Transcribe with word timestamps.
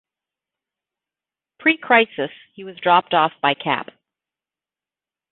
Pre-Crisis 1.59 2.31
he 2.55 2.63
was 2.63 2.75
dropped 2.77 3.13
off 3.13 3.33
by 3.39 3.53
Cap. 3.53 3.89